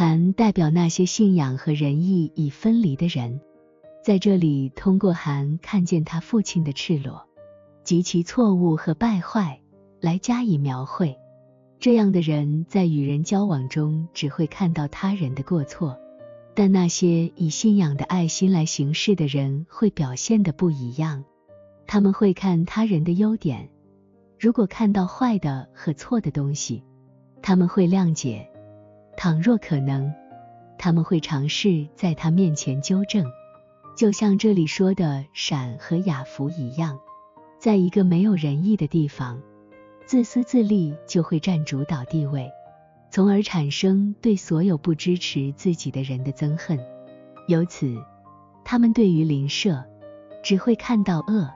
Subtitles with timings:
[0.00, 3.38] 寒代表那些信仰和仁义已分离的人，
[4.02, 7.28] 在这里通过寒看见他父亲的赤裸
[7.84, 9.60] 及其错误和败坏
[10.00, 11.18] 来加以描绘。
[11.78, 15.98] 这样的人在与人交往中只会看到他人的过错，
[16.54, 21.22] 但那些以信仰的爱心来行事的人会表现的不一样。
[21.86, 23.68] 他们会看他人的优点，
[24.38, 26.84] 如果看到坏的和错的东西，
[27.42, 28.46] 他们会谅解；
[29.22, 30.10] 倘若可能，
[30.78, 33.22] 他们会尝试在他面前纠正。
[33.94, 36.98] 就像这里说的闪和雅福一样，
[37.58, 39.38] 在一个没有仁义的地方。
[40.06, 42.50] 自私自利就会占主导地位，
[43.10, 46.78] 从而产生对所有不支持自己的人的憎恨。
[47.46, 47.94] 由此，
[48.64, 49.84] 他们对于邻舍
[50.42, 51.46] 只会看到恶，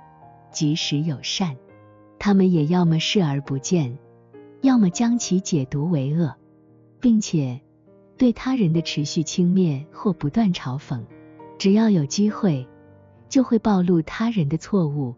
[0.52, 1.56] 即使有善，
[2.18, 3.96] 他们也要么视而不见，
[4.60, 6.37] 要么将其解读为恶，
[7.04, 7.60] 并且
[8.16, 11.02] 对他人的持续轻蔑或不断嘲讽。
[11.58, 12.66] 只要有机会，
[13.29, 15.14] 就会暴露他人的错误。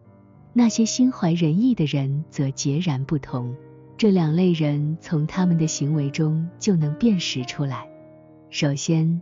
[0.51, 3.55] 那些心怀仁义的人则截然不同，
[3.95, 7.87] 这两类人从他们的行为中就能辨识出来。
[8.49, 9.21] 首先，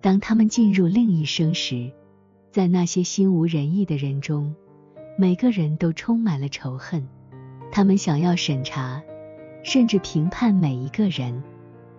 [0.00, 1.92] 当他们进入另一生时，
[2.50, 4.54] 在那些心无仁义的人中，
[5.18, 7.06] 每个人都充满了仇恨，
[7.70, 9.02] 他们想要审查，
[9.62, 11.42] 甚至评判每一个人。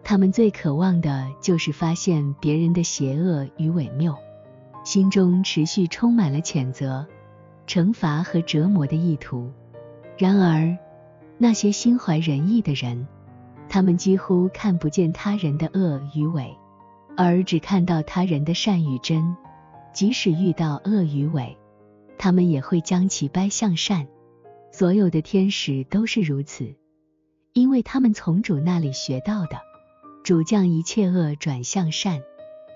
[0.09, 4.15] 他们最渴望的就是发现别人的邪恶与伪谬，
[4.83, 7.05] 心中持续充满了谴责。
[7.67, 9.51] 惩罚和折磨的意图。
[10.17, 10.75] 然而，
[11.37, 13.07] 那些心怀仁义的人，
[13.69, 16.57] 他们几乎看不见他人的恶与伪，
[17.15, 19.37] 而只看到他人的善与真。
[19.93, 21.55] 即使遇到恶与伪，
[22.17, 24.07] 他们也会将其掰向善。
[24.71, 26.73] 所有的天使都是如此，
[27.53, 29.68] 因为他们从主那里学到的，
[30.29, 32.21] 主将一切恶转向善。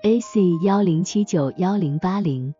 [0.02, 2.56] A C 幺零七九幺零八零。